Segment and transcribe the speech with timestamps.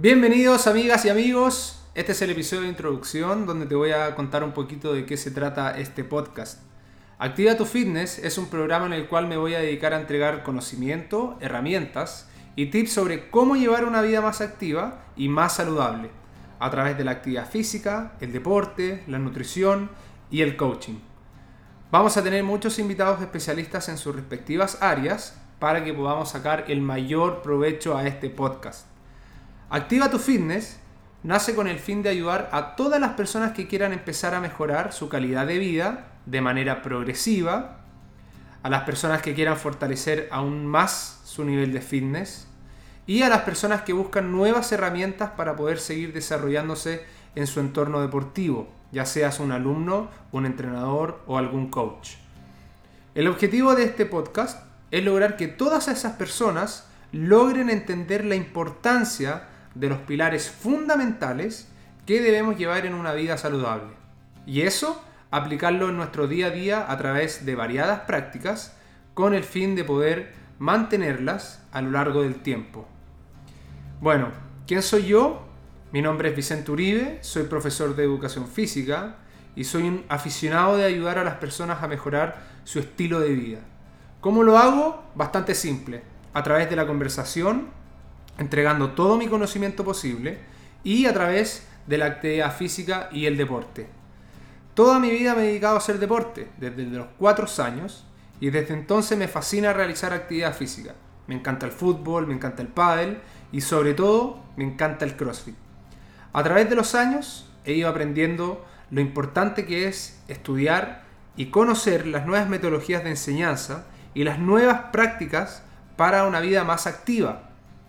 [0.00, 4.44] Bienvenidos amigas y amigos, este es el episodio de introducción donde te voy a contar
[4.44, 6.62] un poquito de qué se trata este podcast.
[7.18, 10.44] Activa tu Fitness es un programa en el cual me voy a dedicar a entregar
[10.44, 16.10] conocimiento, herramientas y tips sobre cómo llevar una vida más activa y más saludable
[16.60, 19.90] a través de la actividad física, el deporte, la nutrición
[20.30, 21.00] y el coaching.
[21.90, 26.82] Vamos a tener muchos invitados especialistas en sus respectivas áreas para que podamos sacar el
[26.82, 28.86] mayor provecho a este podcast.
[29.70, 30.78] Activa tu Fitness
[31.22, 34.94] nace con el fin de ayudar a todas las personas que quieran empezar a mejorar
[34.94, 37.80] su calidad de vida de manera progresiva,
[38.62, 42.48] a las personas que quieran fortalecer aún más su nivel de fitness
[43.06, 48.00] y a las personas que buscan nuevas herramientas para poder seguir desarrollándose en su entorno
[48.00, 52.12] deportivo, ya seas un alumno, un entrenador o algún coach.
[53.14, 59.48] El objetivo de este podcast es lograr que todas esas personas logren entender la importancia
[59.74, 61.68] de los pilares fundamentales
[62.06, 63.92] que debemos llevar en una vida saludable.
[64.46, 68.76] Y eso, aplicarlo en nuestro día a día a través de variadas prácticas
[69.14, 72.88] con el fin de poder mantenerlas a lo largo del tiempo.
[74.00, 74.28] Bueno,
[74.66, 75.46] ¿quién soy yo?
[75.92, 79.16] Mi nombre es Vicente Uribe, soy profesor de educación física
[79.56, 83.58] y soy un aficionado de ayudar a las personas a mejorar su estilo de vida.
[84.20, 85.04] ¿Cómo lo hago?
[85.14, 86.02] Bastante simple,
[86.32, 87.68] a través de la conversación
[88.38, 90.38] entregando todo mi conocimiento posible
[90.84, 93.88] y a través de la actividad física y el deporte.
[94.74, 98.06] Toda mi vida me he dedicado a hacer deporte, desde los 4 años,
[98.40, 100.94] y desde entonces me fascina realizar actividad física.
[101.26, 103.18] Me encanta el fútbol, me encanta el pádel
[103.50, 105.56] y sobre todo me encanta el CrossFit.
[106.32, 111.04] A través de los años he ido aprendiendo lo importante que es estudiar
[111.36, 115.62] y conocer las nuevas metodologías de enseñanza y las nuevas prácticas
[115.96, 117.47] para una vida más activa,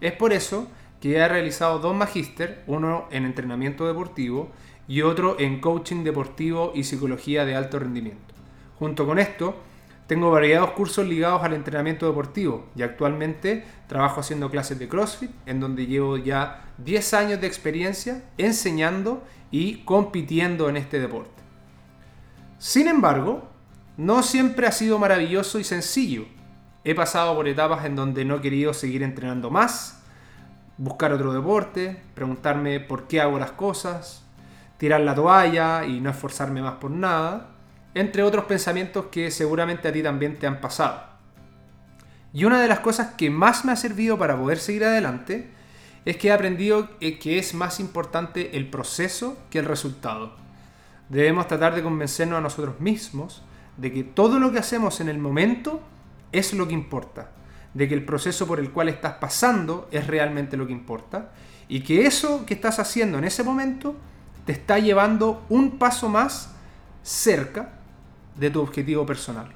[0.00, 0.66] es por eso
[1.00, 4.50] que he realizado dos magíster, uno en entrenamiento deportivo
[4.86, 8.34] y otro en coaching deportivo y psicología de alto rendimiento.
[8.78, 9.54] Junto con esto,
[10.06, 15.60] tengo variados cursos ligados al entrenamiento deportivo y actualmente trabajo haciendo clases de CrossFit, en
[15.60, 21.40] donde llevo ya 10 años de experiencia enseñando y compitiendo en este deporte.
[22.58, 23.48] Sin embargo,
[23.96, 26.26] no siempre ha sido maravilloso y sencillo
[26.82, 30.02] He pasado por etapas en donde no he querido seguir entrenando más,
[30.78, 34.24] buscar otro deporte, preguntarme por qué hago las cosas,
[34.78, 37.48] tirar la toalla y no esforzarme más por nada,
[37.92, 41.02] entre otros pensamientos que seguramente a ti también te han pasado.
[42.32, 45.50] Y una de las cosas que más me ha servido para poder seguir adelante
[46.06, 50.34] es que he aprendido que es más importante el proceso que el resultado.
[51.10, 53.42] Debemos tratar de convencernos a nosotros mismos
[53.76, 55.82] de que todo lo que hacemos en el momento
[56.32, 57.30] es lo que importa,
[57.74, 61.32] de que el proceso por el cual estás pasando es realmente lo que importa
[61.68, 63.94] y que eso que estás haciendo en ese momento
[64.44, 66.50] te está llevando un paso más
[67.02, 67.74] cerca
[68.36, 69.48] de tu objetivo personal.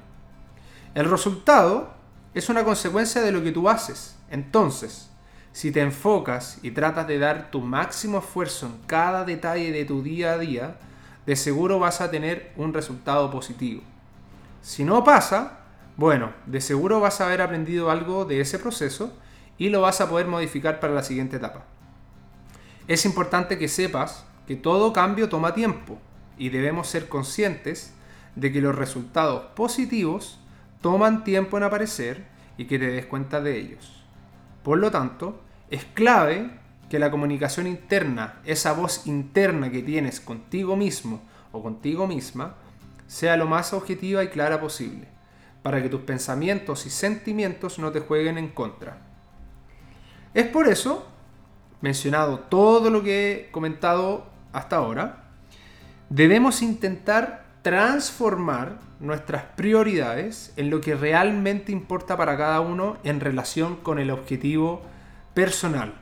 [0.93, 1.93] El resultado
[2.33, 4.15] es una consecuencia de lo que tú haces.
[4.29, 5.09] Entonces,
[5.51, 10.01] si te enfocas y tratas de dar tu máximo esfuerzo en cada detalle de tu
[10.01, 10.77] día a día,
[11.25, 13.81] de seguro vas a tener un resultado positivo.
[14.61, 15.64] Si no pasa,
[15.97, 19.13] bueno, de seguro vas a haber aprendido algo de ese proceso
[19.57, 21.63] y lo vas a poder modificar para la siguiente etapa.
[22.87, 25.97] Es importante que sepas que todo cambio toma tiempo
[26.37, 27.93] y debemos ser conscientes
[28.35, 30.39] de que los resultados positivos
[30.81, 32.25] toman tiempo en aparecer
[32.57, 34.03] y que te des cuenta de ellos.
[34.63, 36.49] Por lo tanto, es clave
[36.89, 41.21] que la comunicación interna, esa voz interna que tienes contigo mismo
[41.53, 42.55] o contigo misma,
[43.07, 45.14] sea lo más objetiva y clara posible
[45.65, 48.99] para que tus pensamientos y sentimientos no te jueguen en contra.
[50.35, 51.07] Es por eso,
[51.81, 55.23] mencionado todo lo que he comentado hasta ahora,
[56.11, 63.77] debemos intentar transformar nuestras prioridades en lo que realmente importa para cada uno en relación
[63.77, 64.83] con el objetivo
[65.33, 65.95] personal,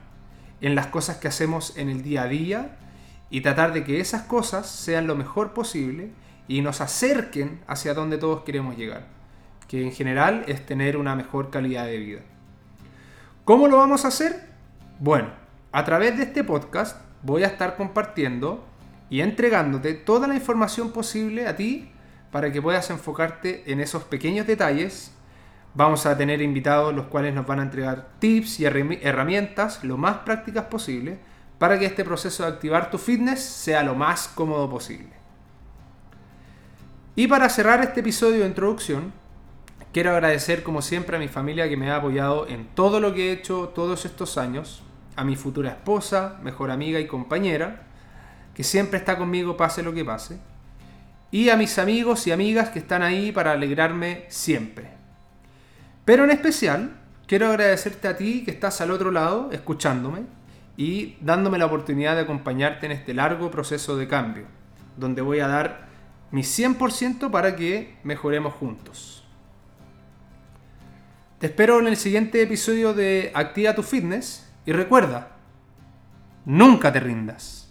[0.60, 2.78] en las cosas que hacemos en el día a día
[3.30, 6.12] y tratar de que esas cosas sean lo mejor posible
[6.50, 9.23] y nos acerquen hacia donde todos queremos llegar
[9.68, 12.22] que en general es tener una mejor calidad de vida.
[13.46, 14.50] ¿Cómo lo vamos a hacer?
[15.00, 15.30] Bueno,
[15.72, 18.66] a través de este podcast voy a estar compartiendo
[19.10, 21.92] y entregándote toda la información posible a ti
[22.32, 25.12] para que puedas enfocarte en esos pequeños detalles.
[25.76, 30.18] Vamos a tener invitados los cuales nos van a entregar tips y herramientas lo más
[30.20, 31.20] prácticas posible
[31.58, 35.14] para que este proceso de activar tu fitness sea lo más cómodo posible.
[37.16, 39.14] Y para cerrar este episodio de introducción,
[39.94, 43.30] Quiero agradecer como siempre a mi familia que me ha apoyado en todo lo que
[43.30, 44.82] he hecho todos estos años
[45.16, 47.84] a mi futura esposa, mejor amiga y compañera,
[48.56, 50.40] que siempre está conmigo pase lo que pase,
[51.30, 54.90] y a mis amigos y amigas que están ahí para alegrarme siempre.
[56.06, 60.24] Pero en especial, quiero agradecerte a ti que estás al otro lado escuchándome
[60.76, 64.46] y dándome la oportunidad de acompañarte en este largo proceso de cambio,
[64.98, 65.88] donde voy a dar
[66.32, 69.23] mi 100% para que mejoremos juntos.
[71.44, 75.36] Te espero en el siguiente episodio de Activa tu Fitness y recuerda,
[76.46, 77.63] nunca te rindas.